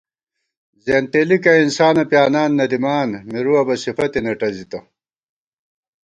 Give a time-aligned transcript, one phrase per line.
[0.83, 4.79] زېنتېلِکہ انسانہ پیانان نہ دِمان، مِرُوَہ بہ سِفَتے نہ ٹَزِتہ